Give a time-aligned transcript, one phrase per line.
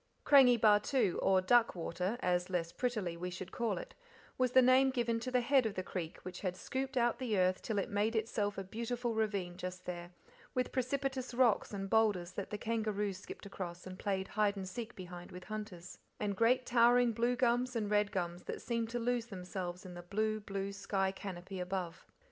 [0.25, 3.93] Krangi Bahtoo or Duck Water, as, less prettily, we should call it
[4.35, 7.37] was the name given to the head of the creek, which had scooped out the
[7.37, 10.09] earth till it made itself a beautiful ravine just there,
[10.55, 14.95] with precipitous rocks and boulders that the kangaroos skipped across and played hide and seek
[14.95, 19.27] behind with hunters, and great towering blue gums and red gums, that seemed to lose
[19.27, 22.07] themselves in the blue, blue sky canopy above.